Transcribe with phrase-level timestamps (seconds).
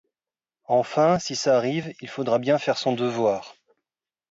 [0.65, 3.53] Enfin, si ça arrive, il faudra bien faire son devoir.